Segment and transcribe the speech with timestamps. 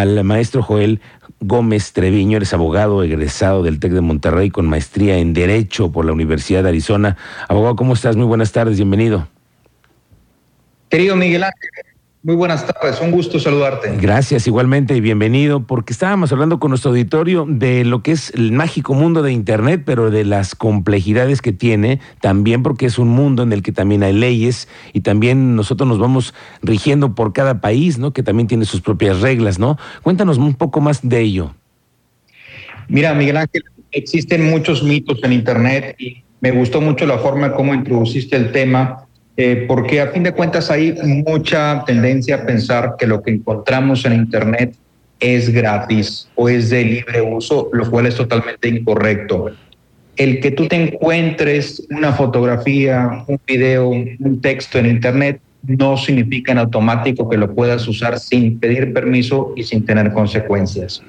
[0.00, 1.00] al maestro Joel
[1.40, 6.12] Gómez Treviño, eres abogado egresado del TEC de Monterrey con maestría en Derecho por la
[6.12, 7.16] Universidad de Arizona.
[7.48, 8.16] Abogado, ¿cómo estás?
[8.16, 9.28] Muy buenas tardes, bienvenido.
[10.88, 11.70] Querido Miguel Ángel,
[12.28, 13.96] muy buenas tardes, un gusto saludarte.
[13.96, 18.52] Gracias, igualmente, y bienvenido, porque estábamos hablando con nuestro auditorio de lo que es el
[18.52, 23.44] mágico mundo de Internet, pero de las complejidades que tiene, también porque es un mundo
[23.44, 27.96] en el que también hay leyes y también nosotros nos vamos rigiendo por cada país,
[27.96, 28.12] ¿no?
[28.12, 29.78] Que también tiene sus propias reglas, ¿no?
[30.02, 31.54] Cuéntanos un poco más de ello.
[32.88, 37.72] Mira, Miguel Ángel, existen muchos mitos en Internet y me gustó mucho la forma como
[37.72, 39.07] introduciste el tema
[39.40, 44.04] eh, porque a fin de cuentas hay mucha tendencia a pensar que lo que encontramos
[44.04, 44.74] en Internet
[45.20, 49.52] es gratis o es de libre uso, lo cual es totalmente incorrecto.
[50.16, 56.50] El que tú te encuentres una fotografía, un video, un texto en Internet no significa
[56.50, 61.00] en automático que lo puedas usar sin pedir permiso y sin tener consecuencias.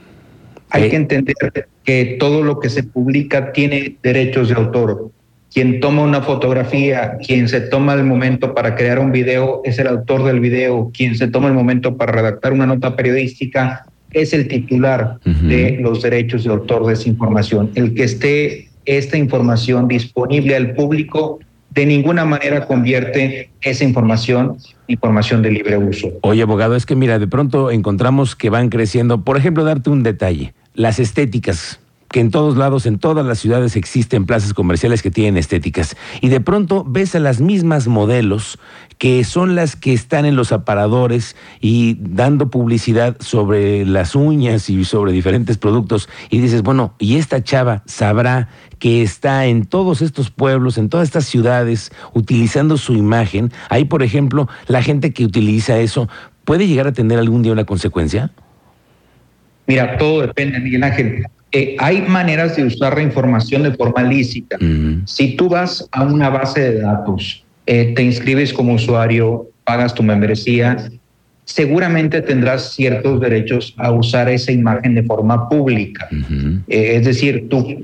[0.70, 5.10] Hay que entender que todo lo que se publica tiene derechos de autor
[5.54, 9.88] quien toma una fotografía, quien se toma el momento para crear un video es el
[9.88, 14.48] autor del video, quien se toma el momento para redactar una nota periodística es el
[14.48, 17.72] titular de los derechos de autor de esa información.
[17.76, 21.40] El que esté esta información disponible al público
[21.70, 26.12] de ninguna manera convierte esa información en información de libre uso.
[26.22, 30.02] Oye, abogado, es que mira, de pronto encontramos que van creciendo, por ejemplo, darte un
[30.02, 31.80] detalle, las estéticas
[32.12, 35.96] que en todos lados, en todas las ciudades existen plazas comerciales que tienen estéticas.
[36.22, 38.60] Y de pronto ves a las mismas modelos
[38.98, 44.84] que son las que están en los aparadores y dando publicidad sobre las uñas y
[44.84, 46.10] sobre diferentes productos.
[46.30, 51.08] Y dices, bueno, ¿y esta chava sabrá que está en todos estos pueblos, en todas
[51.08, 53.54] estas ciudades, utilizando su imagen?
[53.70, 56.10] Ahí, por ejemplo, la gente que utiliza eso,
[56.44, 58.32] ¿puede llegar a tener algún día una consecuencia?
[59.66, 61.26] Mira, todo depende, Miguel Ángel.
[61.52, 64.58] Eh, hay maneras de usar la información de forma lícita.
[65.06, 70.04] Si tú vas a una base de datos, eh, te inscribes como usuario, pagas tu
[70.04, 70.78] membresía,
[71.46, 76.08] seguramente tendrás ciertos derechos a usar esa imagen de forma pública.
[76.68, 77.84] Eh, es decir, tú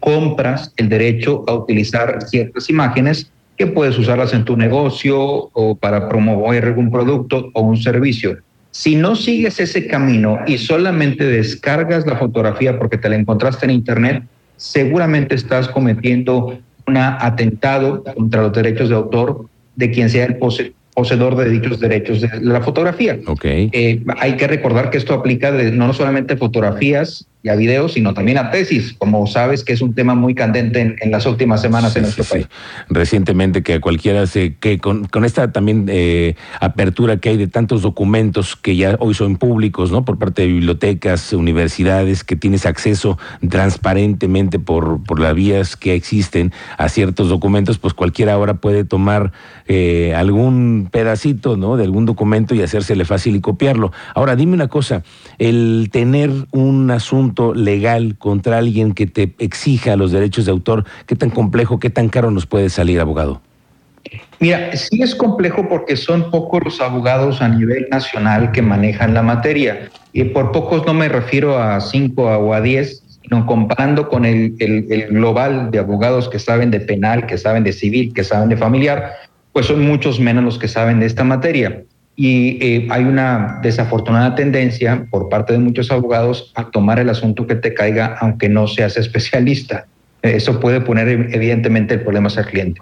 [0.00, 6.08] compras el derecho a utilizar ciertas imágenes que puedes usarlas en tu negocio o para
[6.08, 8.38] promover algún producto o un servicio.
[8.76, 13.70] Si no sigues ese camino y solamente descargas la fotografía porque te la encontraste en
[13.70, 14.24] internet,
[14.58, 21.36] seguramente estás cometiendo un atentado contra los derechos de autor de quien sea el poseedor
[21.36, 23.18] de dichos derechos de la fotografía.
[23.26, 23.70] Okay.
[23.72, 28.38] Eh, hay que recordar que esto aplica de, no solamente fotografías, a videos, sino también
[28.38, 32.02] a tesis, como sabes que es un tema muy candente en, las últimas semanas en
[32.02, 32.48] nuestro país.
[32.88, 38.56] Recientemente que cualquiera se, que con, esta también eh, apertura que hay de tantos documentos
[38.56, 40.04] que ya hoy son públicos, ¿no?
[40.04, 46.52] Por parte de bibliotecas, universidades, que tienes acceso transparentemente por, por las vías que existen
[46.78, 49.32] a ciertos documentos, pues cualquiera ahora puede tomar
[49.68, 51.76] eh, algún pedacito, ¿no?
[51.76, 53.92] De algún documento y hacérsele fácil y copiarlo.
[54.14, 55.02] Ahora, dime una cosa,
[55.38, 61.16] el tener un asunto legal contra alguien que te exija los derechos de autor, ¿qué
[61.16, 63.40] tan complejo, qué tan caro nos puede salir, abogado?
[64.38, 69.22] Mira, sí es complejo porque son pocos los abogados a nivel nacional que manejan la
[69.22, 69.90] materia.
[70.12, 74.54] Y por pocos no me refiero a cinco o a diez, sino comparando con el,
[74.58, 78.56] el global de abogados que saben de penal, que saben de civil, que saben de
[78.56, 79.12] familiar,
[79.52, 81.82] pues son muchos menos los que saben de esta materia
[82.16, 87.46] y eh, hay una desafortunada tendencia por parte de muchos abogados a tomar el asunto
[87.46, 89.86] que te caiga aunque no seas especialista.
[90.22, 92.80] Eso puede poner evidentemente el problema al cliente.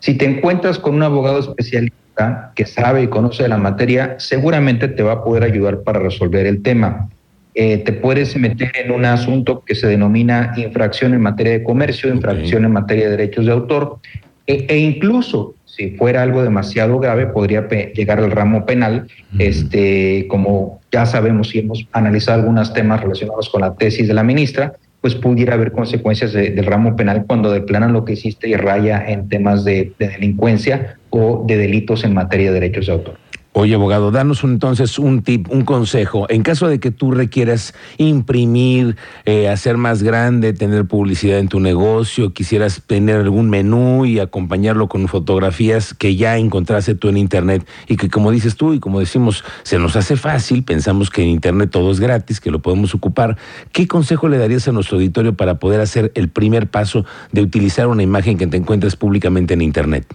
[0.00, 5.02] Si te encuentras con un abogado especialista que sabe y conoce la materia, seguramente te
[5.02, 7.08] va a poder ayudar para resolver el tema.
[7.54, 12.12] Eh, te puedes meter en un asunto que se denomina infracción en materia de comercio,
[12.12, 13.98] infracción en materia de derechos de autor,
[14.46, 19.08] e, e incluso si fuera algo demasiado grave, podría llegar al ramo penal.
[19.38, 24.22] Este, como ya sabemos y hemos analizado algunos temas relacionados con la tesis de la
[24.22, 29.04] ministra, pues pudiera haber consecuencias del ramo penal cuando deplanan lo que hiciste y raya
[29.06, 33.23] en temas de delincuencia o de delitos en materia de derechos de autor.
[33.56, 36.26] Oye, abogado, danos entonces un tip, un consejo.
[36.28, 38.96] En caso de que tú requieras imprimir,
[39.26, 44.88] eh, hacer más grande, tener publicidad en tu negocio, quisieras tener algún menú y acompañarlo
[44.88, 48.98] con fotografías que ya encontraste tú en Internet y que como dices tú y como
[48.98, 52.92] decimos, se nos hace fácil, pensamos que en Internet todo es gratis, que lo podemos
[52.92, 53.36] ocupar.
[53.70, 57.86] ¿Qué consejo le darías a nuestro auditorio para poder hacer el primer paso de utilizar
[57.86, 60.12] una imagen que te encuentres públicamente en Internet?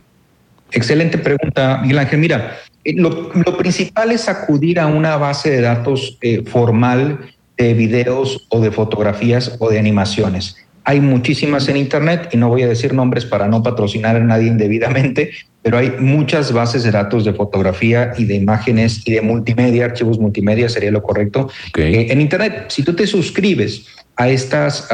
[0.71, 2.19] Excelente pregunta, Miguel Ángel.
[2.19, 7.19] Mira, Eh, lo, principal es acudir a una base de datos eh, formal
[7.57, 10.55] de videos o de fotografías o de animaciones.
[10.85, 14.47] Hay muchísimas en Internet y no voy a decir nombres para no patrocinar a nadie
[14.47, 15.31] indebidamente,
[15.61, 20.17] pero hay muchas bases de datos de fotografía y de imágenes y de multimedia, archivos
[20.17, 21.49] multimedia sería lo correcto.
[21.77, 23.85] Eh, en Internet, si tú te suscribes
[24.15, 24.87] a estas,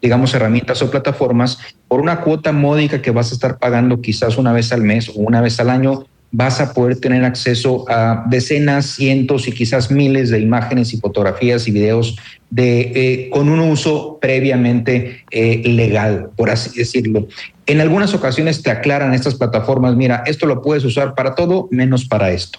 [0.00, 4.52] digamos, herramientas o plataformas, por una cuota módica que vas a estar pagando quizás una
[4.52, 8.86] vez al mes o una vez al año, vas a poder tener acceso a decenas,
[8.86, 12.16] cientos y quizás miles de imágenes y fotografías y videos
[12.50, 17.28] de, eh, con un uso previamente eh, legal, por así decirlo.
[17.66, 22.06] En algunas ocasiones te aclaran estas plataformas, mira, esto lo puedes usar para todo menos
[22.06, 22.58] para esto.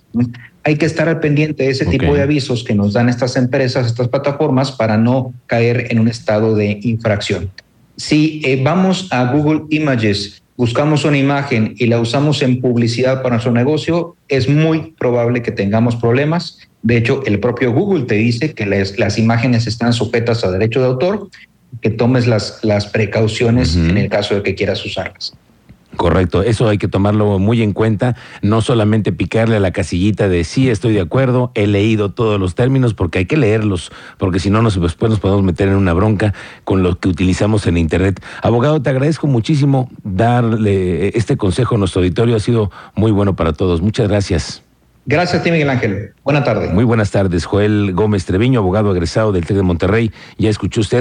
[0.64, 3.88] Hay que estar al pendiente de ese tipo de avisos que nos dan estas empresas,
[3.88, 7.50] estas plataformas, para no caer en un estado de infracción.
[7.96, 13.36] Si eh, vamos a Google Images buscamos una imagen y la usamos en publicidad para
[13.36, 16.60] nuestro negocio, es muy probable que tengamos problemas.
[16.82, 20.88] De hecho, el propio Google te dice que las, imágenes están sujetas a derecho de
[20.88, 21.30] autor,
[21.82, 25.34] que tomes las, las precauciones en el caso de que quieras usarlas.
[25.96, 30.44] Correcto, eso hay que tomarlo muy en cuenta, no solamente picarle a la casillita de
[30.44, 34.50] sí, estoy de acuerdo, he leído todos los términos, porque hay que leerlos, porque si
[34.50, 36.34] no, nos, después nos podemos meter en una bronca
[36.64, 38.24] con lo que utilizamos en Internet.
[38.44, 43.54] Abogado, te agradezco muchísimo darle este consejo a nuestro auditorio, ha sido muy bueno para
[43.54, 43.82] todos.
[43.82, 44.64] Muchas gracias.
[45.06, 46.14] Gracias a ti, Miguel Ángel.
[46.24, 46.72] Buenas tardes.
[46.72, 47.46] Muy buenas tardes.
[47.46, 50.12] Joel Gómez Treviño, abogado egresado del TEC de Monterrey.
[50.38, 50.98] Ya escuchó usted.